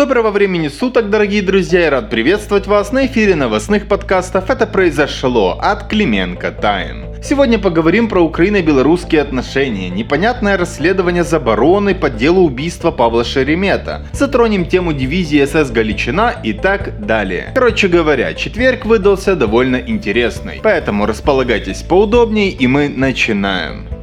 Доброго 0.00 0.30
времени 0.30 0.68
суток, 0.68 1.10
дорогие 1.10 1.42
друзья, 1.42 1.86
и 1.86 1.90
рад 1.90 2.08
приветствовать 2.08 2.66
вас 2.66 2.90
на 2.90 3.04
эфире 3.04 3.34
новостных 3.34 3.86
подкастов 3.86 4.48
«Это 4.48 4.66
произошло» 4.66 5.58
от 5.60 5.88
Клименко 5.88 6.52
Тайм. 6.52 7.04
Сегодня 7.22 7.58
поговорим 7.58 8.08
про 8.08 8.22
украино-белорусские 8.22 9.20
отношения, 9.20 9.90
непонятное 9.90 10.56
расследование 10.56 11.22
забороны 11.22 11.94
по 11.94 12.08
делу 12.08 12.46
убийства 12.46 12.92
Павла 12.92 13.24
Шеремета, 13.24 14.06
затронем 14.14 14.64
тему 14.64 14.94
дивизии 14.94 15.44
СС 15.44 15.70
Галичина 15.70 16.32
и 16.42 16.54
так 16.54 17.04
далее. 17.04 17.52
Короче 17.54 17.88
говоря, 17.88 18.32
четверг 18.32 18.86
выдался 18.86 19.36
довольно 19.36 19.76
интересный, 19.76 20.60
поэтому 20.62 21.04
располагайтесь 21.04 21.82
поудобнее 21.82 22.48
и 22.48 22.66
мы 22.66 22.88
начинаем. 22.88 23.99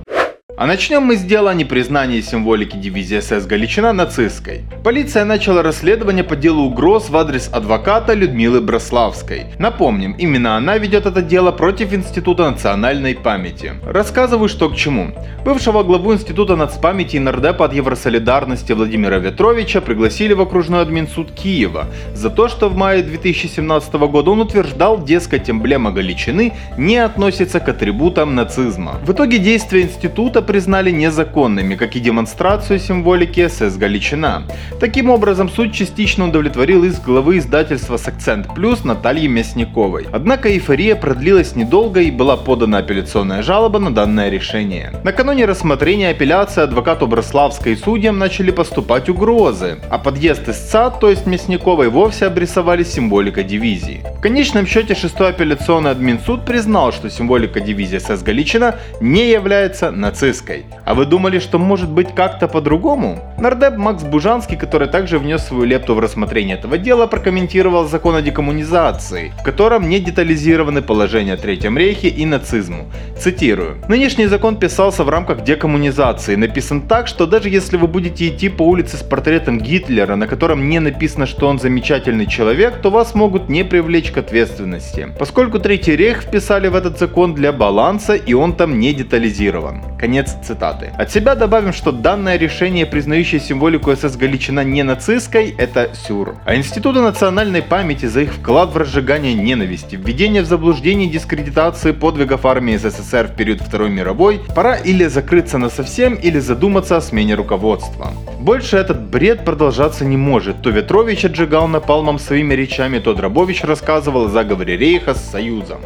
А 0.60 0.66
начнем 0.66 1.04
мы 1.04 1.18
с 1.18 1.22
дела 1.22 1.52
о 1.52 1.54
непризнании 1.54 2.20
символики 2.20 2.78
дивизии 2.78 3.20
СС 3.20 3.46
Галичина 3.46 3.94
нацистской. 3.94 4.64
Полиция 4.84 5.24
начала 5.24 5.62
расследование 5.62 6.24
по 6.24 6.36
делу 6.36 6.64
угроз 6.64 7.12
в 7.12 7.16
адрес 7.16 7.48
адвоката 7.54 8.16
Людмилы 8.16 8.60
Брославской. 8.60 9.46
Напомним, 9.60 10.14
именно 10.14 10.58
она 10.58 10.80
ведет 10.80 11.06
это 11.06 11.22
дело 11.22 11.52
против 11.52 11.94
Института 11.94 12.50
национальной 12.50 13.14
памяти. 13.14 13.74
Рассказываю, 13.86 14.50
что 14.50 14.70
к 14.70 14.76
чему. 14.76 15.12
Бывшего 15.46 15.84
главу 15.84 16.12
Института 16.12 16.56
нацпамяти 16.56 17.18
и 17.18 17.20
нардепа 17.20 17.66
от 17.66 17.74
Евросолидарности 17.74 18.72
Владимира 18.72 19.20
Ветровича 19.20 19.80
пригласили 19.80 20.34
в 20.34 20.42
окружной 20.42 20.82
админсуд 20.82 21.34
Киева 21.34 21.86
за 22.16 22.32
то, 22.32 22.48
что 22.48 22.68
в 22.70 22.76
мае 22.76 23.04
2017 23.04 23.94
года 23.94 24.32
он 24.32 24.42
утверждал, 24.42 25.04
дескать, 25.04 25.52
эмблема 25.52 25.92
Галичины 25.92 26.54
не 26.80 26.98
относится 26.98 27.60
к 27.60 27.70
атрибутам 27.70 28.34
нацизма. 28.34 28.96
В 29.06 29.12
итоге 29.12 29.38
действия 29.38 29.84
института 29.84 30.47
признали 30.48 30.90
незаконными, 30.90 31.76
как 31.76 31.96
и 31.96 32.00
демонстрацию 32.00 32.80
символики 32.80 33.48
СС 33.48 33.78
Галичина. 33.78 34.48
Таким 34.80 35.12
образом, 35.12 35.50
суд 35.50 35.74
частично 35.74 36.26
удовлетворил 36.26 36.84
иск 36.86 37.04
главы 37.04 37.38
издательства 37.38 37.98
с 37.98 38.08
акцент 38.08 38.56
плюс 38.56 38.84
Натальи 38.84 39.28
Мясниковой. 39.28 40.08
Однако 40.12 40.50
эйфория 40.50 40.96
продлилась 40.96 41.56
недолго 41.56 42.00
и 42.00 42.10
была 42.10 42.38
подана 42.38 42.80
апелляционная 42.80 43.44
жалоба 43.44 43.78
на 43.80 43.94
данное 43.94 44.30
решение. 44.30 44.94
Накануне 45.04 45.46
рассмотрения 45.46 46.10
апелляции 46.10 46.64
адвокату 46.64 47.06
Брославской 47.06 47.74
и 47.74 47.76
судьям 47.76 48.18
начали 48.18 48.52
поступать 48.52 49.10
угрозы, 49.10 49.80
а 49.90 49.98
подъезд 50.00 50.48
истца, 50.48 50.90
то 50.90 51.10
есть 51.10 51.28
Мясниковой, 51.28 51.90
вовсе 51.90 52.26
обрисовали 52.26 52.84
символикой 52.84 53.44
дивизии. 53.44 54.02
В 54.18 54.22
конечном 54.22 54.66
счете 54.66 54.96
6 54.96 55.20
апелляционный 55.20 55.92
админсуд 55.92 56.46
признал, 56.46 56.94
что 56.94 57.10
символика 57.10 57.60
дивизии 57.60 57.98
СС 57.98 58.24
Галичина 58.24 58.76
не 59.02 59.30
является 59.30 59.92
нацистской 59.92 60.37
нацистской. 60.38 60.66
А 60.86 60.94
вы 60.94 61.06
думали, 61.06 61.40
что 61.40 61.60
может 61.60 61.90
быть 61.90 62.14
как-то 62.16 62.48
по-другому? 62.48 63.20
Нардеп 63.40 63.78
Макс 63.78 64.04
Бужанский, 64.04 64.58
который 64.58 64.88
также 64.88 65.20
внес 65.20 65.46
свою 65.46 65.64
лепту 65.66 65.96
в 65.96 66.00
рассмотрение 66.00 66.58
этого 66.58 66.78
дела, 66.78 67.08
прокомментировал 67.08 67.88
закон 67.88 68.16
о 68.16 68.22
декоммунизации, 68.22 69.32
в 69.40 69.44
котором 69.44 69.90
не 69.90 70.00
детализированы 70.00 70.82
положения 70.82 71.34
о 71.34 71.38
Третьем 71.38 71.78
рейхе 71.78 72.10
и 72.10 72.26
нацизму. 72.26 72.86
Цитирую. 73.20 73.78
Нынешний 73.88 74.28
закон 74.28 74.58
писался 74.58 75.04
в 75.04 75.10
рамках 75.10 75.44
декоммунизации. 75.44 76.36
Написан 76.36 76.82
так, 76.82 77.08
что 77.08 77.26
даже 77.26 77.50
если 77.50 77.78
вы 77.78 77.88
будете 77.88 78.28
идти 78.28 78.50
по 78.50 78.64
улице 78.64 78.98
с 78.98 79.04
портретом 79.04 79.60
Гитлера, 79.60 80.16
на 80.16 80.28
котором 80.28 80.70
не 80.70 80.80
написано, 80.80 81.26
что 81.26 81.48
он 81.48 81.60
замечательный 81.60 82.26
человек, 82.26 82.82
то 82.82 82.90
вас 82.90 83.16
могут 83.16 83.50
не 83.50 83.64
привлечь 83.64 84.12
к 84.12 84.18
ответственности. 84.18 85.08
Поскольку 85.20 85.60
Третий 85.60 85.96
рейх 85.96 86.22
вписали 86.22 86.68
в 86.68 86.76
этот 86.76 87.00
закон 87.00 87.34
для 87.34 87.52
баланса 87.52 88.16
и 88.16 88.34
он 88.34 88.54
там 88.54 88.80
не 88.80 88.94
детализирован. 88.94 89.98
Конец 89.98 90.27
Конец 90.28 90.46
цитаты. 90.46 90.92
От 90.98 91.12
себя 91.12 91.36
добавим, 91.36 91.74
что 91.74 91.92
данное 91.92 92.38
решение, 92.38 92.86
признающее 92.86 93.40
символику 93.40 93.96
СС 93.96 94.16
Галичина 94.16 94.64
не 94.64 94.84
нацистской, 94.84 95.56
это 95.58 95.92
сюр. 95.94 96.36
А 96.46 96.56
Институту 96.56 97.02
национальной 97.02 97.62
памяти 97.62 98.08
за 98.08 98.22
их 98.22 98.34
вклад 98.34 98.74
в 98.74 98.78
разжигание 98.78 99.34
ненависти, 99.34 99.96
введение 99.96 100.42
в 100.42 100.46
заблуждение 100.46 101.10
дискредитации 101.10 101.92
подвигов 101.92 102.46
армии 102.46 102.78
СССР 102.78 103.28
в 103.28 103.36
период 103.36 103.62
Второй 103.62 103.90
мировой, 103.90 104.40
пора 104.56 104.76
или 104.76 105.06
закрыться 105.06 105.58
на 105.58 105.70
совсем, 105.70 106.16
или 106.16 106.40
задуматься 106.40 106.98
о 106.98 107.02
смене 107.02 107.36
руководства. 107.36 108.12
Больше 108.40 108.78
этот 108.78 109.10
бред 109.10 109.46
продолжаться 109.46 110.06
не 110.06 110.18
может. 110.18 110.62
То 110.62 110.70
Ветрович 110.70 111.26
отжигал 111.26 111.68
напалмом 111.68 112.20
своими 112.20 112.54
речами, 112.54 113.00
то 113.00 113.14
Дробович 113.14 113.64
рассказывал 113.64 114.26
о 114.26 114.30
заговоре 114.30 114.78
Рейха 114.78 115.14
с 115.14 115.32
Союзом. 115.32 115.80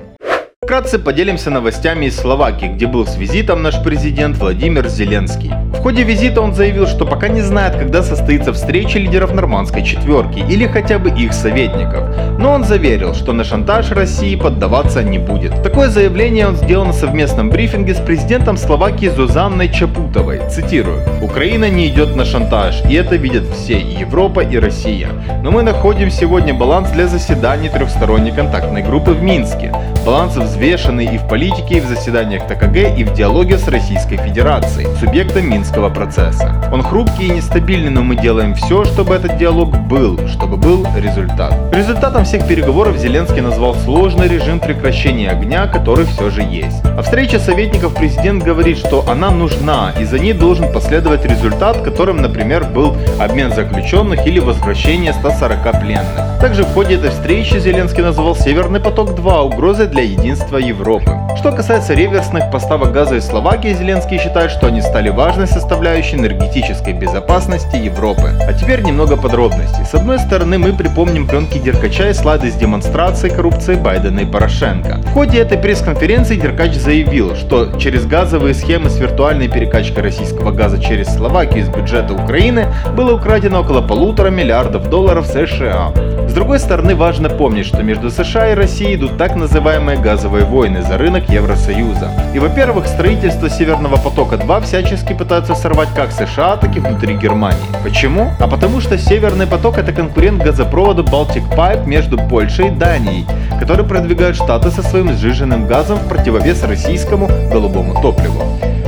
Вкратце 0.71 0.99
поделимся 0.99 1.49
новостями 1.49 2.05
из 2.05 2.15
Словакии, 2.15 2.67
где 2.67 2.87
был 2.87 3.05
с 3.05 3.17
визитом 3.17 3.61
наш 3.61 3.83
президент 3.83 4.37
Владимир 4.37 4.87
Зеленский. 4.87 5.51
В 5.73 5.81
ходе 5.81 6.03
визита 6.03 6.39
он 6.39 6.55
заявил, 6.55 6.87
что 6.87 7.05
пока 7.05 7.27
не 7.27 7.41
знает, 7.41 7.75
когда 7.75 8.01
состоится 8.01 8.53
встреча 8.53 8.97
лидеров 8.97 9.33
нормандской 9.33 9.83
четверки 9.83 10.39
или 10.39 10.65
хотя 10.67 10.97
бы 10.97 11.09
их 11.09 11.33
советников, 11.33 12.05
но 12.39 12.53
он 12.53 12.63
заверил, 12.63 13.13
что 13.13 13.33
на 13.33 13.43
шантаж 13.43 13.91
России 13.91 14.37
поддаваться 14.37 15.03
не 15.03 15.17
будет. 15.17 15.61
Такое 15.61 15.89
заявление 15.89 16.47
он 16.47 16.55
сделал 16.55 16.85
на 16.85 16.93
совместном 16.93 17.49
брифинге 17.49 17.93
с 17.93 17.99
президентом 17.99 18.55
Словакии 18.55 19.07
Зузанной 19.07 19.67
Чапутовой. 19.67 20.39
Цитирую. 20.49 21.01
«Украина 21.21 21.69
не 21.69 21.87
идет 21.87 22.15
на 22.15 22.23
шантаж, 22.23 22.81
и 22.89 22.93
это 22.93 23.17
видят 23.17 23.43
все, 23.53 23.77
Европа, 23.77 24.39
и 24.39 24.57
Россия. 24.57 25.09
Но 25.43 25.51
мы 25.51 25.63
находим 25.63 26.09
сегодня 26.09 26.53
баланс 26.53 26.91
для 26.91 27.07
заседаний 27.07 27.67
трехсторонней 27.67 28.31
контактной 28.31 28.83
группы 28.83 29.11
в 29.11 29.21
Минске. 29.21 29.73
Баланс 30.05 30.35
взвешенный 30.35 31.05
и 31.05 31.19
в 31.19 31.27
политике, 31.27 31.77
и 31.77 31.79
в 31.79 31.85
заседаниях 31.85 32.47
ТКГ, 32.47 32.97
и 32.97 33.03
в 33.03 33.13
диалоге 33.13 33.59
с 33.59 33.67
Российской 33.67 34.17
Федерацией, 34.17 34.87
субъектом 34.99 35.47
Минского 35.47 35.89
процесса. 35.89 36.55
Он 36.73 36.81
хрупкий 36.81 37.27
и 37.27 37.29
нестабильный, 37.29 37.91
но 37.91 38.01
мы 38.01 38.15
делаем 38.15 38.55
все, 38.55 38.83
чтобы 38.83 39.13
этот 39.13 39.37
диалог 39.37 39.69
был, 39.87 40.17
чтобы 40.27 40.57
был 40.57 40.87
результат. 40.95 41.53
Результатом 41.71 42.25
всех 42.25 42.47
переговоров 42.47 42.97
Зеленский 42.97 43.41
назвал 43.41 43.75
сложный 43.75 44.27
режим 44.27 44.59
прекращения 44.59 45.29
огня, 45.29 45.67
который 45.67 46.05
все 46.05 46.31
же 46.31 46.41
есть. 46.41 46.83
О 46.97 47.03
встрече 47.03 47.37
советников 47.39 47.93
президент 47.93 48.43
говорит, 48.43 48.79
что 48.79 49.07
она 49.07 49.29
нужна, 49.29 49.93
и 49.99 50.05
за 50.05 50.17
ней 50.17 50.33
должен 50.33 50.73
последовать 50.73 51.25
результат, 51.25 51.81
которым, 51.81 52.23
например, 52.23 52.63
был 52.63 52.97
обмен 53.19 53.53
заключенных 53.53 54.25
или 54.25 54.39
возвращение 54.39 55.13
140 55.13 55.79
пленных. 55.79 56.31
Также 56.41 56.63
в 56.63 56.73
ходе 56.73 56.95
этой 56.95 57.11
встречи 57.11 57.59
Зеленский 57.59 58.01
назвал 58.01 58.35
Северный 58.35 58.79
поток-2 58.79 59.41
угрозой 59.43 59.90
для 59.91 60.03
единства 60.03 60.57
Европы. 60.57 61.11
Что 61.37 61.51
касается 61.51 61.93
реверсных 61.93 62.49
поставок 62.49 62.93
газа 62.93 63.17
из 63.17 63.25
Словакии, 63.25 63.73
Зеленский 63.73 64.19
считает, 64.19 64.51
что 64.51 64.67
они 64.67 64.81
стали 64.81 65.09
важной 65.09 65.47
составляющей 65.47 66.15
энергетической 66.15 66.93
безопасности 66.93 67.75
Европы. 67.75 68.31
А 68.47 68.53
теперь 68.53 68.81
немного 68.81 69.17
подробностей. 69.17 69.83
С 69.85 69.93
одной 69.93 70.19
стороны, 70.19 70.57
мы 70.57 70.71
припомним 70.71 71.27
пленки 71.27 71.57
Деркача 71.57 72.09
и 72.09 72.13
слайды 72.13 72.51
с 72.51 72.55
демонстрацией 72.55 73.35
коррупции 73.35 73.75
Байдена 73.75 74.21
и 74.21 74.25
Порошенко. 74.25 75.01
В 75.03 75.13
ходе 75.13 75.39
этой 75.39 75.57
пресс-конференции 75.57 76.37
Деркач 76.37 76.73
заявил, 76.75 77.35
что 77.35 77.77
через 77.77 78.05
газовые 78.05 78.53
схемы 78.53 78.89
с 78.89 78.97
виртуальной 78.97 79.49
перекачкой 79.49 80.03
российского 80.03 80.51
газа 80.51 80.81
через 80.81 81.13
Словакию 81.13 81.63
из 81.63 81.69
бюджета 81.69 82.13
Украины 82.13 82.67
было 82.95 83.15
украдено 83.15 83.59
около 83.61 83.81
полутора 83.81 84.29
миллиардов 84.29 84.89
долларов 84.89 85.27
США. 85.27 85.91
С 86.27 86.33
другой 86.33 86.59
стороны, 86.59 86.95
важно 86.95 87.29
помнить, 87.29 87.65
что 87.65 87.83
между 87.83 88.09
США 88.09 88.51
и 88.51 88.55
Россией 88.55 88.95
идут 88.95 89.17
так 89.17 89.35
называемые 89.35 89.80
газовые 89.81 90.45
войны 90.45 90.81
за 90.81 90.97
рынок 90.97 91.29
Евросоюза. 91.29 92.11
И, 92.33 92.39
во-первых, 92.39 92.87
строительство 92.87 93.49
Северного 93.49 93.97
потока-2 93.97 94.63
всячески 94.63 95.13
пытаются 95.13 95.55
сорвать 95.55 95.89
как 95.95 96.11
США, 96.11 96.57
так 96.57 96.75
и 96.75 96.79
внутри 96.79 97.15
Германии. 97.15 97.59
Почему? 97.83 98.31
А 98.39 98.47
потому 98.47 98.79
что 98.79 98.97
Северный 98.97 99.47
поток 99.47 99.77
это 99.77 99.91
конкурент 99.91 100.43
газопроводу 100.43 101.03
Baltic 101.03 101.43
Pipe 101.55 101.87
между 101.87 102.17
Польшей 102.17 102.67
и 102.67 102.69
Данией, 102.69 103.25
который 103.59 103.85
продвигает 103.85 104.35
Штаты 104.35 104.71
со 104.71 104.83
своим 104.83 105.11
сжиженным 105.13 105.67
газом 105.67 105.97
в 105.97 106.07
противовес 106.07 106.63
российскому 106.63 107.27
голубому 107.51 108.01
топливу. 108.01 108.43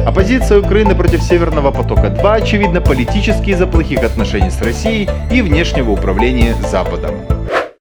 Оппозиция 0.05 0.59
Украины 0.59 0.95
против 0.95 1.23
Северного 1.23 1.71
потока-2 1.71 2.35
очевидно 2.35 2.81
политически 2.81 3.51
из-за 3.51 3.67
плохих 3.67 4.03
отношений 4.03 4.51
с 4.51 4.61
Россией 4.61 5.09
и 5.31 5.41
внешнего 5.41 5.91
управления 5.91 6.55
Западом. 6.69 7.32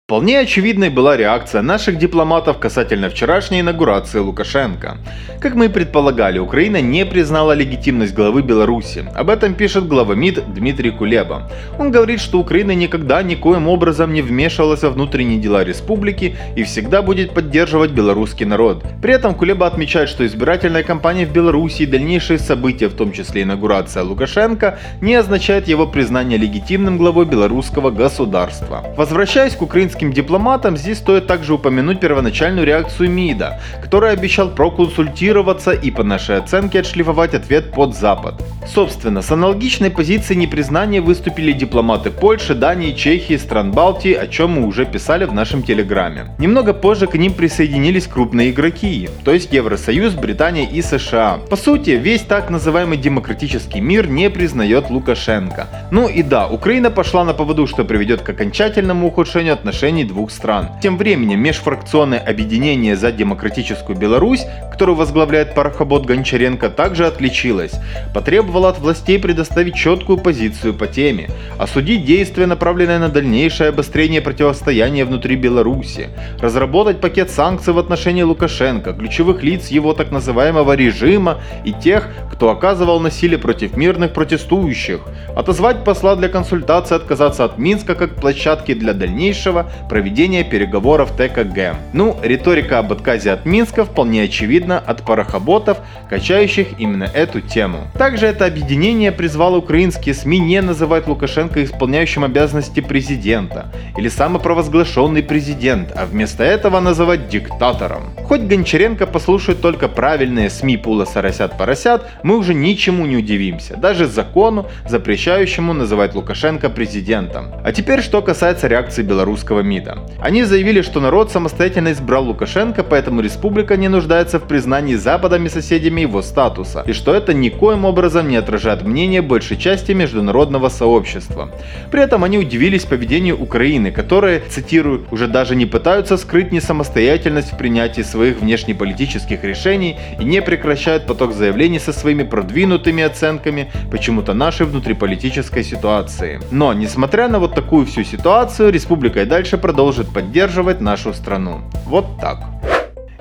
Вполне 0.08 0.40
очевидной 0.40 0.90
была 0.90 1.16
реакция 1.16 1.62
наших 1.62 1.96
дипломатов 1.96 2.58
касательно 2.58 3.08
вчерашней 3.08 3.60
инаугурации 3.60 4.18
Лукашенко. 4.18 4.98
Как 5.40 5.54
мы 5.54 5.66
и 5.66 5.68
предполагали, 5.68 6.38
Украина 6.38 6.82
не 6.82 7.06
признала 7.06 7.52
легитимность 7.52 8.12
главы 8.12 8.42
Беларуси. 8.42 9.06
Об 9.14 9.30
этом 9.30 9.54
пишет 9.54 9.88
глава 9.88 10.14
МИД 10.14 10.52
Дмитрий 10.54 10.90
Кулеба. 10.90 11.50
Он 11.78 11.90
говорит, 11.90 12.20
что 12.20 12.40
Украина 12.40 12.72
никогда 12.72 13.22
никоим 13.22 13.68
образом 13.68 14.12
не 14.12 14.20
вмешивалась 14.20 14.82
во 14.82 14.90
внутренние 14.90 15.38
дела 15.38 15.64
республики 15.64 16.36
и 16.56 16.64
всегда 16.64 17.00
будет 17.00 17.32
поддерживать 17.32 17.92
белорусский 17.92 18.44
народ. 18.44 18.84
При 19.00 19.14
этом 19.14 19.34
Кулеба 19.34 19.66
отмечает, 19.66 20.10
что 20.10 20.26
избирательная 20.26 20.82
кампания 20.82 21.24
в 21.24 21.32
Беларуси 21.32 21.82
и 21.82 21.86
дальнейшие 21.86 22.38
события, 22.38 22.88
в 22.88 22.94
том 22.94 23.12
числе 23.12 23.44
инаугурация 23.44 24.02
Лукашенко, 24.02 24.78
не 25.00 25.14
означает 25.14 25.68
его 25.68 25.86
признание 25.86 26.38
легитимным 26.38 26.98
главой 26.98 27.24
белорусского 27.24 27.90
государства. 27.90 28.84
Возвращаясь 28.96 29.56
к 29.56 29.62
украинским 29.62 30.01
белорусским 30.02 30.12
дипломатам, 30.12 30.76
здесь 30.76 30.98
стоит 30.98 31.26
также 31.26 31.54
упомянуть 31.54 32.00
первоначальную 32.00 32.66
реакцию 32.66 33.10
МИДа, 33.10 33.60
который 33.82 34.10
обещал 34.10 34.50
проконсультироваться 34.50 35.72
и 35.72 35.90
по 35.90 36.02
нашей 36.02 36.38
оценке 36.38 36.80
отшлифовать 36.80 37.34
ответ 37.34 37.72
под 37.72 37.94
Запад. 37.94 38.34
Собственно, 38.66 39.22
с 39.22 39.30
аналогичной 39.30 39.90
позицией 39.90 40.38
непризнания 40.38 41.00
выступили 41.00 41.52
дипломаты 41.52 42.10
Польши, 42.10 42.54
Дании, 42.54 42.92
Чехии, 42.92 43.36
стран 43.36 43.72
Балтии, 43.72 44.14
о 44.14 44.26
чем 44.26 44.52
мы 44.52 44.66
уже 44.66 44.84
писали 44.84 45.24
в 45.24 45.34
нашем 45.34 45.62
телеграме. 45.62 46.26
Немного 46.38 46.72
позже 46.72 47.06
к 47.06 47.14
ним 47.14 47.32
присоединились 47.34 48.06
крупные 48.06 48.50
игроки, 48.50 49.08
то 49.24 49.32
есть 49.32 49.52
Евросоюз, 49.52 50.14
Британия 50.14 50.68
и 50.68 50.82
США. 50.82 51.38
По 51.50 51.56
сути, 51.56 51.90
весь 51.90 52.22
так 52.22 52.50
называемый 52.50 52.98
демократический 52.98 53.80
мир 53.80 54.08
не 54.08 54.30
признает 54.30 54.90
Лукашенко. 54.90 55.66
Ну 55.90 56.08
и 56.08 56.22
да, 56.22 56.46
Украина 56.48 56.90
пошла 56.90 57.24
на 57.24 57.34
поводу, 57.34 57.66
что 57.66 57.84
приведет 57.84 58.22
к 58.22 58.28
окончательному 58.30 59.06
ухудшению 59.06 59.54
отношений 59.54 59.81
двух 59.82 60.30
стран. 60.30 60.68
Тем 60.80 60.96
временем 60.96 61.40
межфракционное 61.40 62.20
объединение 62.20 62.94
за 62.94 63.10
демократическую 63.10 63.98
Беларусь, 63.98 64.46
которую 64.70 64.94
возглавляет 64.94 65.56
парохобот 65.56 66.06
Гончаренко, 66.06 66.70
также 66.70 67.04
отличилось. 67.04 67.72
Потребовало 68.14 68.68
от 68.68 68.78
властей 68.78 69.18
предоставить 69.18 69.74
четкую 69.74 70.18
позицию 70.18 70.74
по 70.74 70.86
теме, 70.86 71.30
осудить 71.58 72.04
действия, 72.04 72.46
направленные 72.46 73.00
на 73.00 73.08
дальнейшее 73.08 73.70
обострение 73.70 74.20
противостояния 74.20 75.04
внутри 75.04 75.34
Беларуси, 75.34 76.10
разработать 76.38 77.00
пакет 77.00 77.30
санкций 77.30 77.72
в 77.72 77.78
отношении 77.78 78.22
Лукашенко, 78.22 78.92
ключевых 78.92 79.42
лиц 79.42 79.66
его 79.66 79.94
так 79.94 80.12
называемого 80.12 80.74
режима 80.76 81.40
и 81.64 81.72
тех, 81.72 82.08
кто 82.32 82.50
оказывал 82.50 83.00
насилие 83.00 83.38
против 83.38 83.76
мирных 83.76 84.12
протестующих, 84.12 85.00
отозвать 85.34 85.82
посла 85.82 86.14
для 86.14 86.28
консультации, 86.28 86.94
отказаться 86.94 87.44
от 87.44 87.58
Минска 87.58 87.96
как 87.96 88.14
площадки 88.14 88.74
для 88.74 88.92
дальнейшего 88.92 89.71
проведения 89.88 90.44
переговоров 90.44 91.12
ТКГ. 91.16 91.76
Ну, 91.92 92.16
риторика 92.22 92.78
об 92.78 92.92
отказе 92.92 93.32
от 93.32 93.46
Минска 93.46 93.84
вполне 93.84 94.22
очевидна 94.22 94.78
от 94.78 95.04
парохоботов, 95.04 95.78
качающих 96.08 96.78
именно 96.78 97.04
эту 97.04 97.40
тему. 97.40 97.88
Также 97.98 98.26
это 98.26 98.46
объединение 98.46 99.12
призвало 99.12 99.56
украинские 99.56 100.14
СМИ 100.14 100.38
не 100.38 100.60
называть 100.60 101.06
Лукашенко 101.06 101.64
исполняющим 101.64 102.24
обязанности 102.24 102.80
президента 102.80 103.72
или 103.96 104.08
самопровозглашенный 104.08 105.22
президент, 105.22 105.92
а 105.94 106.06
вместо 106.06 106.44
этого 106.44 106.80
называть 106.80 107.28
диктатором. 107.28 108.14
Хоть 108.24 108.42
Гончаренко 108.42 109.06
послушает 109.06 109.60
только 109.60 109.88
правильные 109.88 110.50
СМИ 110.50 110.76
пула 110.76 111.04
соросят 111.04 111.56
поросят, 111.58 112.02
мы 112.22 112.36
уже 112.36 112.54
ничему 112.54 113.06
не 113.06 113.16
удивимся, 113.16 113.76
даже 113.76 114.06
закону, 114.06 114.66
запрещающему 114.88 115.72
называть 115.72 116.14
Лукашенко 116.14 116.70
президентом. 116.70 117.46
А 117.64 117.72
теперь 117.72 118.02
что 118.02 118.22
касается 118.22 118.68
реакции 118.68 119.02
белорусского 119.02 119.60
МИДа. 119.62 119.98
Они 120.20 120.44
заявили, 120.44 120.82
что 120.82 121.00
народ 121.00 121.30
самостоятельно 121.30 121.92
избрал 121.92 122.24
Лукашенко, 122.24 122.82
поэтому 122.82 123.20
республика 123.20 123.76
не 123.76 123.88
нуждается 123.88 124.38
в 124.38 124.46
признании 124.46 124.94
Западом 124.94 125.46
и 125.46 125.48
соседями 125.48 126.02
его 126.02 126.22
статуса, 126.22 126.82
и 126.86 126.92
что 126.92 127.14
это 127.14 127.34
никоим 127.34 127.84
образом 127.84 128.28
не 128.28 128.36
отражает 128.36 128.82
мнение 128.82 129.22
большей 129.22 129.56
части 129.56 129.92
международного 129.92 130.68
сообщества. 130.68 131.50
При 131.90 132.02
этом 132.02 132.24
они 132.24 132.38
удивились 132.38 132.84
поведению 132.84 133.40
Украины, 133.40 133.90
которые, 133.90 134.42
цитирую, 134.48 135.06
уже 135.10 135.26
даже 135.26 135.56
не 135.56 135.66
пытаются 135.66 136.16
скрыть 136.16 136.52
несамостоятельность 136.52 137.52
в 137.52 137.56
принятии 137.56 138.02
своих 138.02 138.40
внешнеполитических 138.40 139.44
решений 139.44 139.98
и 140.20 140.24
не 140.24 140.42
прекращают 140.42 141.06
поток 141.06 141.32
заявлений 141.32 141.78
со 141.78 141.92
своими 141.92 142.22
продвинутыми 142.22 143.02
оценками 143.02 143.70
почему-то 143.90 144.34
нашей 144.34 144.66
внутриполитической 144.66 145.64
ситуации. 145.64 146.40
Но, 146.50 146.72
несмотря 146.72 147.28
на 147.28 147.38
вот 147.38 147.54
такую 147.54 147.86
всю 147.86 148.04
ситуацию, 148.04 148.72
республика 148.72 149.22
и 149.22 149.24
дальше 149.24 149.51
продолжит 149.58 150.12
поддерживать 150.12 150.80
нашу 150.80 151.12
страну. 151.14 151.60
Вот 151.86 152.18
так. 152.20 152.38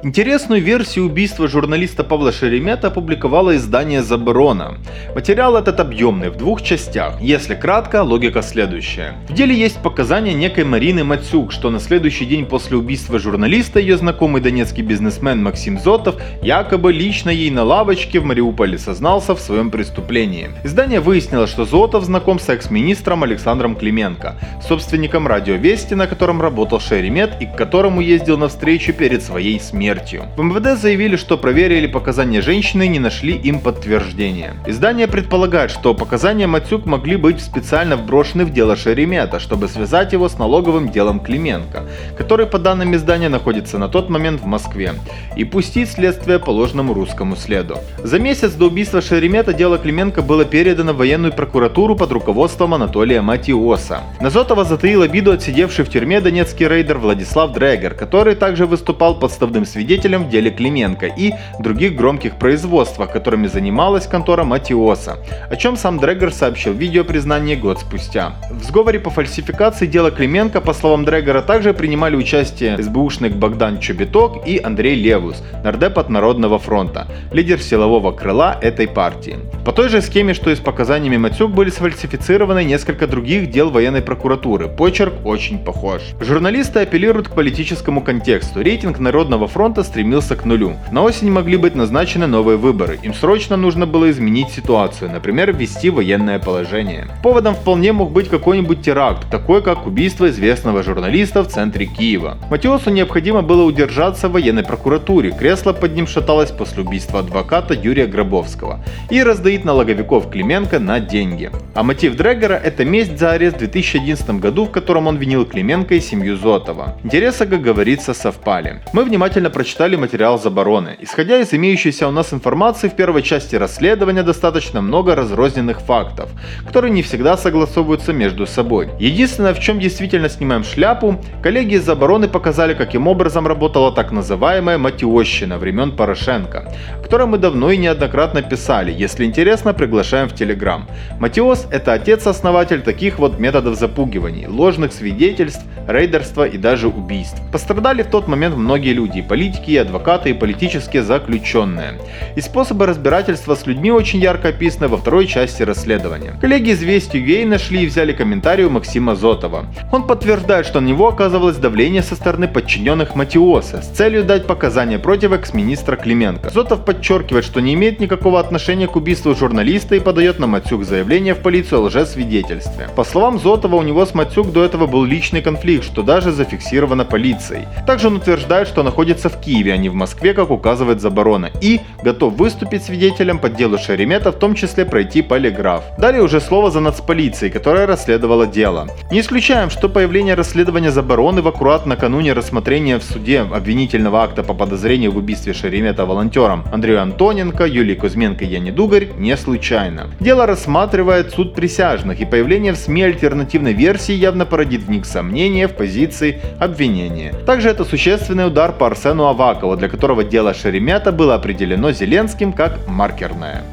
Интересную 0.03 0.63
версию 0.63 1.06
убийства 1.06 1.48
журналиста 1.48 2.03
Павла 2.03 2.31
Шеремета 2.31 2.88
опубликовало 2.88 3.56
издание 3.56 4.01
«Заборона». 4.01 4.80
Материал 5.13 5.56
этот 5.56 5.80
объемный, 5.80 6.31
в 6.31 6.38
двух 6.38 6.63
частях. 6.63 7.21
Если 7.21 7.53
кратко, 7.53 8.01
логика 8.01 8.42
следующая. 8.42 9.13
В 9.30 9.33
деле 9.33 9.53
есть 9.53 9.77
показания 9.83 10.33
некой 10.33 10.63
Марины 10.63 11.03
Мацюк, 11.03 11.51
что 11.51 11.69
на 11.69 11.80
следующий 11.80 12.25
день 12.25 12.48
после 12.48 12.77
убийства 12.77 13.19
журналиста 13.19 13.80
ее 13.80 13.95
знакомый 13.95 14.42
донецкий 14.42 14.81
бизнесмен 14.81 15.44
Максим 15.44 15.77
Зотов 15.80 16.15
якобы 16.42 16.92
лично 16.92 17.30
ей 17.30 17.51
на 17.51 17.63
лавочке 17.63 18.19
в 18.19 18.25
Мариуполе 18.25 18.80
сознался 18.80 19.36
в 19.36 19.39
своем 19.39 19.69
преступлении. 19.69 20.50
Издание 20.63 21.00
выяснило, 21.00 21.45
что 21.45 21.63
Зотов 21.65 22.06
знаком 22.06 22.39
с 22.39 22.50
экс-министром 22.50 23.21
Александром 23.21 23.75
Клименко, 23.75 24.36
собственником 24.68 25.27
радио 25.27 25.57
Вести, 25.57 25.94
на 25.94 26.07
котором 26.07 26.42
работал 26.42 26.80
Шеремет 26.80 27.39
и 27.39 27.45
к 27.45 27.56
которому 27.56 28.01
ездил 28.01 28.39
на 28.39 28.48
встречу 28.48 28.94
перед 28.94 29.21
своей 29.21 29.59
смертью 29.59 29.91
смертью. 29.92 30.26
В 30.38 30.42
МВД 30.42 30.80
заявили, 30.80 31.16
что 31.16 31.38
проверили 31.38 31.88
показания 31.88 32.42
женщины 32.42 32.86
и 32.86 32.90
не 32.90 33.00
нашли 33.00 33.34
им 33.34 33.60
подтверждения. 33.60 34.54
Издание 34.66 35.08
предполагает, 35.08 35.72
что 35.72 35.94
показания 35.94 36.48
Матюк 36.48 36.86
могли 36.86 37.18
быть 37.18 37.42
специально 37.42 37.98
вброшены 37.98 38.46
в 38.46 38.54
дело 38.54 38.76
Шеремета, 38.76 39.40
чтобы 39.40 39.68
связать 39.68 40.14
его 40.14 40.30
с 40.30 40.38
налоговым 40.40 40.90
делом 40.90 41.20
Клименко, 41.20 41.84
который 42.18 42.46
по 42.46 42.60
данным 42.60 42.96
издания 42.96 43.30
находится 43.30 43.78
на 43.78 43.88
тот 43.88 44.10
момент 44.10 44.42
в 44.42 44.46
Москве, 44.46 44.94
и 45.36 45.44
пустить 45.44 45.90
следствие 45.90 46.40
по 46.40 46.52
ложному 46.52 46.94
русскому 46.94 47.36
следу. 47.36 47.78
За 48.04 48.20
месяц 48.20 48.54
до 48.54 48.68
убийства 48.68 49.02
Шеремета 49.02 49.54
дело 49.54 49.78
Клименко 49.78 50.22
было 50.22 50.46
передано 50.46 50.94
в 50.94 50.98
военную 50.98 51.34
прокуратуру 51.34 51.96
под 51.96 52.12
руководством 52.12 52.74
Анатолия 52.74 53.22
Матиоса. 53.22 54.02
Назотова 54.22 54.64
затаил 54.64 55.02
обиду 55.02 55.32
отсидевший 55.32 55.86
в 55.86 55.90
тюрьме 55.90 56.22
донецкий 56.22 56.68
рейдер 56.68 56.98
Владислав 56.98 57.52
Дрегер, 57.52 57.94
который 57.94 58.36
также 58.36 58.66
выступал 58.66 59.20
подставным 59.20 59.66
свидетелем 59.66 59.81
свидетелем 59.81 60.25
в 60.25 60.30
деле 60.30 60.51
Клименко 60.51 61.07
и 61.07 61.33
других 61.60 61.95
громких 61.95 62.36
производствах, 62.36 63.12
которыми 63.12 63.48
занималась 63.48 64.06
контора 64.06 64.44
Матиоса, 64.44 65.18
о 65.50 65.56
чем 65.56 65.75
сам 65.75 65.98
Дрегер 65.98 66.31
сообщил 66.31 66.74
в 66.74 66.78
видео 66.78 67.04
признание 67.04 67.56
год 67.56 67.80
спустя. 67.80 68.33
В 68.51 68.63
сговоре 68.63 69.00
по 69.00 69.10
фальсификации 69.10 69.88
дела 69.88 70.12
Клименко, 70.12 70.62
по 70.62 70.74
словам 70.74 71.04
Дрегера, 71.04 71.42
также 71.42 71.74
принимали 71.74 72.16
участие 72.16 72.78
СБУшник 72.78 73.33
Богдан 73.33 73.80
Чобиток 73.80 74.48
и 74.48 74.62
Андрей 74.63 74.94
Левус, 74.94 75.42
нардеп 75.63 75.98
от 75.98 76.10
Народного 76.10 76.60
фронта, 76.60 77.07
лидер 77.31 77.60
силового 77.60 78.12
крыла 78.12 78.60
этой 78.62 78.88
партии. 78.88 79.39
По 79.66 79.72
той 79.72 79.89
же 79.89 80.01
схеме, 80.01 80.36
что 80.36 80.51
и 80.51 80.56
с 80.56 80.60
показаниями 80.60 81.18
Матюк, 81.18 81.51
были 81.51 81.72
сфальсифицированы 81.72 82.63
несколько 82.63 83.07
других 83.07 83.50
дел 83.50 83.72
военной 83.72 84.01
прокуратуры. 84.01 84.68
Почерк 84.68 85.13
очень 85.25 85.57
похож. 85.57 86.01
Журналисты 86.19 86.81
апеллируют 86.81 87.30
к 87.30 87.36
политическому 87.36 88.01
контексту. 88.01 88.62
Рейтинг 88.62 89.00
Народного 89.00 89.48
фронта 89.48 89.71
фронта 89.72 89.84
стремился 89.84 90.36
к 90.36 90.44
нулю. 90.44 90.76
На 90.92 91.02
осень 91.02 91.32
могли 91.32 91.56
быть 91.56 91.76
назначены 91.76 92.28
новые 92.28 92.58
выборы, 92.58 93.00
им 93.04 93.14
срочно 93.14 93.56
нужно 93.56 93.88
было 93.88 94.10
изменить 94.10 94.50
ситуацию, 94.50 95.10
например, 95.10 95.54
ввести 95.54 95.90
военное 95.90 96.40
положение. 96.40 97.08
Поводом 97.24 97.56
вполне 97.56 97.94
мог 97.94 98.12
быть 98.12 98.28
какой-нибудь 98.28 98.82
теракт, 98.82 99.30
такой 99.32 99.62
как 99.62 99.88
убийство 99.88 100.28
известного 100.30 100.84
журналиста 100.84 101.44
в 101.44 101.48
центре 101.48 101.86
Киева. 101.86 102.38
Матиосу 102.50 102.90
необходимо 102.90 103.42
было 103.44 103.63
удержаться 103.63 104.28
в 104.28 104.34
военной 104.34 104.63
прокуратуре, 104.63 105.32
кресло 105.32 105.72
под 105.72 105.96
ним 105.96 106.06
шаталось 106.06 106.51
после 106.51 106.84
убийства 106.84 107.20
адвоката 107.20 107.74
Юрия 107.74 108.08
Гробовского, 108.08 108.84
и 109.10 109.24
раздаит 109.24 109.63
налоговиков 109.63 110.30
Клименко 110.30 110.80
на 110.80 111.00
деньги. 111.00 111.50
А 111.75 111.84
мотив 111.84 112.18
Дрегера– 112.18 112.60
это 112.66 112.84
месть 112.84 113.18
за 113.18 113.32
арест 113.32 113.56
в 113.56 113.60
2011 113.60 114.42
году, 114.42 114.66
в 114.66 114.72
котором 114.72 115.08
он 115.08 115.16
винил 115.16 115.46
Клименко 115.46 115.96
и 115.96 116.01
семью 116.01 116.36
Зотова. 116.36 116.98
Интересы, 117.06 117.46
как 117.46 117.62
говорится, 117.62 118.13
совпали. 118.13 118.82
Мы 118.92 119.06
внимательно 119.06 119.50
прочитали 119.62 119.96
материал 119.96 120.39
забороны. 120.39 120.98
Исходя 121.01 121.38
из 121.38 121.53
имеющейся 121.53 122.08
у 122.08 122.12
нас 122.12 122.34
информации, 122.34 122.89
в 122.89 122.96
первой 122.96 123.22
части 123.22 123.56
расследования 123.56 124.24
достаточно 124.24 124.82
много 124.82 125.13
разрозненных 125.15 125.82
фактов, 125.82 126.32
которые 126.65 126.89
не 126.91 127.03
всегда 127.03 127.38
согласовываются 127.38 128.12
между 128.12 128.48
собой. 128.48 128.89
Единственное, 129.00 129.53
в 129.53 129.60
чем 129.60 129.80
действительно 129.80 130.30
снимаем 130.30 130.63
шляпу, 130.63 131.22
коллеги 131.44 131.75
из 131.75 131.86
забороны 131.86 132.27
показали, 132.27 132.74
каким 132.74 133.08
образом 133.08 133.46
работала 133.46 133.91
так 133.91 134.12
называемая 134.12 134.80
матиощина 134.80 135.60
времен 135.60 135.91
Порошенко, 135.91 136.74
о 136.98 137.03
которой 137.03 137.27
мы 137.27 137.38
давно 137.38 137.70
и 137.70 137.77
неоднократно 137.77 138.41
писали. 138.41 138.91
Если 138.91 139.25
интересно, 139.25 139.75
приглашаем 139.75 140.27
в 140.27 140.34
Телеграм. 140.34 140.88
Матиос– 141.20 141.68
это 141.72 141.94
отец-основатель 141.94 142.82
таких 142.82 143.20
вот 143.20 143.38
методов 143.38 143.77
запугиваний, 143.77 144.48
ложных 144.48 144.91
свидетельств, 144.91 145.62
рейдерства 145.88 146.48
и 146.48 146.58
даже 146.58 146.88
убийств. 146.88 147.39
Пострадали 147.51 148.01
в 148.03 148.08
тот 148.08 148.27
момент 148.27 148.56
многие 148.56 148.94
люди, 148.94 149.22
политики, 149.22 149.50
политики, 149.51 149.72
и 149.72 149.77
адвокаты, 149.77 150.29
и 150.29 150.34
политические 150.34 151.03
заключенные. 151.03 152.00
И 152.36 152.41
способы 152.41 152.86
разбирательства 152.86 153.55
с 153.55 153.65
людьми 153.65 153.91
очень 153.91 154.20
ярко 154.20 154.50
описаны 154.50 154.88
во 154.88 154.98
второй 154.98 155.27
части 155.27 155.63
расследования. 155.63 156.38
Коллеги 156.41 156.72
известию 156.72 157.24
Вей 157.24 157.46
нашли 157.46 157.84
и 157.84 157.88
взяли 157.88 158.13
комментарий 158.13 158.65
у 158.65 158.70
Максима 158.70 159.15
Зотова. 159.15 159.65
Он 159.91 160.08
подтверждает, 160.08 160.65
что 160.65 160.79
на 160.79 160.88
него 160.88 161.08
оказывалось 161.08 161.58
давление 161.58 162.01
со 162.01 162.15
стороны 162.15 162.48
подчиненных 162.48 163.15
Матиоса 163.15 163.81
с 163.81 163.88
целью 163.88 164.24
дать 164.24 164.48
показания 164.48 165.00
против 165.00 165.34
экс-министра 165.34 165.96
Клименко. 165.96 166.50
Зотов 166.50 166.86
подчеркивает, 166.86 167.46
что 167.46 167.60
не 167.60 167.74
имеет 167.74 168.00
никакого 168.00 168.39
отношения 168.39 168.88
к 168.88 168.96
убийству 168.96 169.36
журналиста 169.36 169.96
и 169.96 170.00
подает 170.00 170.39
на 170.39 170.48
Матюк 170.48 170.84
заявление 170.84 171.34
в 171.34 171.39
полицию 171.39 171.79
о 171.79 171.84
лжесвидетельстве. 171.84 172.89
По 172.96 173.03
словам 173.03 173.39
Зотова, 173.39 173.75
у 173.75 173.81
него 173.81 174.05
с 174.05 174.13
Матюк 174.13 174.51
до 174.51 174.63
этого 174.63 174.88
был 174.88 175.03
личный 175.03 175.41
конфликт, 175.41 175.84
что 175.84 176.03
даже 176.03 176.31
зафиксировано 176.31 177.05
полицией. 177.05 177.67
Также 177.86 178.08
он 178.08 178.17
утверждает, 178.17 178.67
что 178.67 178.84
находится 178.84 179.29
в 179.32 179.40
Киеве, 179.40 179.74
а 179.74 179.78
не 179.78 179.90
в 179.90 179.94
Москве, 179.94 180.34
как 180.34 180.52
указывает 180.52 181.02
Заборона, 181.02 181.50
и 181.62 181.80
готов 182.04 182.34
выступить 182.34 182.84
свидетелем 182.84 183.40
по 183.40 183.50
делу 183.50 183.78
Шеремета, 183.78 184.32
в 184.32 184.36
том 184.36 184.56
числе 184.56 184.86
пройти 184.86 185.22
полиграф. 185.22 185.84
Далее 185.98 186.22
уже 186.22 186.40
слово 186.42 186.72
за 186.72 186.80
нацполицией, 186.80 187.52
которая 187.52 187.88
расследовала 187.88 188.48
дело. 188.48 188.88
Не 189.12 189.22
исключаем, 189.22 189.70
что 189.70 189.90
появление 189.90 190.36
расследования 190.36 190.92
Забороны 190.92 191.42
в 191.42 191.48
аккурат 191.48 191.86
накануне 191.86 192.34
рассмотрения 192.34 193.00
в 193.00 193.04
суде 193.04 193.42
обвинительного 193.42 194.24
акта 194.24 194.44
по 194.44 194.54
подозрению 194.54 195.12
в 195.12 195.18
убийстве 195.18 195.54
Шеремета 195.54 196.06
волонтерам 196.06 196.66
Андрею 196.72 197.02
Антоненко, 197.02 197.66
Юлии 197.66 197.96
Кузьменко 197.96 198.44
и 198.46 198.48
Яне 198.48 198.72
Дугарь 198.72 199.10
не 199.18 199.36
случайно. 199.38 200.10
Дело 200.20 200.46
рассматривает 200.46 201.32
суд 201.32 201.54
присяжных, 201.54 202.20
и 202.20 202.26
появление 202.26 202.74
в 202.74 202.78
СМИ 202.78 203.04
альтернативной 203.04 203.74
версии 203.74 204.14
явно 204.14 204.46
породит 204.46 204.84
в 204.84 204.90
них 204.90 205.06
сомнения 205.06 205.68
в 205.68 205.74
позиции 205.74 206.42
обвинения. 206.60 207.34
Также 207.46 207.70
это 207.70 207.86
существенный 207.86 208.48
удар 208.48 208.72
по 208.72 208.88
Арсену 208.88 209.21
Авакову, 209.28 209.75
для 209.75 209.90
которого 209.90 210.24
дело 210.24 210.54
Шеремета 210.54 211.12
было 211.12 211.36
определено 211.36 211.92
Зеленским 211.92 212.54
как 212.54 212.88
маркерное. 212.88 213.63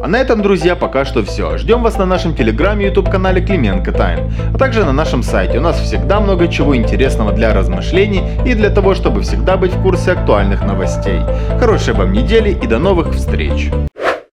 А 0.00 0.06
на 0.06 0.16
этом, 0.16 0.42
друзья, 0.42 0.76
пока 0.76 1.04
что 1.04 1.24
все. 1.24 1.58
Ждем 1.58 1.82
вас 1.82 1.98
на 1.98 2.06
нашем 2.06 2.34
телеграме 2.34 2.84
и 2.84 2.88
YouTube 2.88 3.10
канале 3.10 3.40
Клименко 3.40 3.90
Тайм, 3.90 4.30
а 4.54 4.58
также 4.58 4.84
на 4.84 4.92
нашем 4.92 5.24
сайте. 5.24 5.58
У 5.58 5.60
нас 5.60 5.80
всегда 5.80 6.20
много 6.20 6.46
чего 6.46 6.76
интересного 6.76 7.32
для 7.32 7.52
размышлений 7.52 8.22
и 8.46 8.54
для 8.54 8.70
того, 8.70 8.94
чтобы 8.94 9.22
всегда 9.22 9.56
быть 9.56 9.74
в 9.74 9.82
курсе 9.82 10.12
актуальных 10.12 10.62
новостей. 10.62 11.20
Хорошей 11.58 11.94
вам 11.94 12.12
недели 12.12 12.50
и 12.50 12.66
до 12.66 12.78
новых 12.78 13.12
встреч! 13.12 13.70